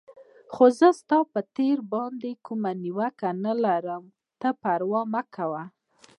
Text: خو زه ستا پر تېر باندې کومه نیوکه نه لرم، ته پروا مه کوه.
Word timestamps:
خو 0.53 0.65
زه 0.79 0.87
ستا 0.99 1.19
پر 1.31 1.43
تېر 1.55 1.77
باندې 1.93 2.31
کومه 2.45 2.71
نیوکه 2.83 3.29
نه 3.43 3.53
لرم، 3.63 4.03
ته 4.39 4.49
پروا 4.61 5.01
مه 5.13 5.21
کوه. 5.35 5.63